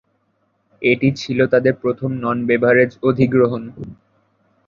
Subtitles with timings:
[0.81, 3.63] এটি ছিল তাদের প্রথম নন-বেভারেজ অধিগ্রহণ।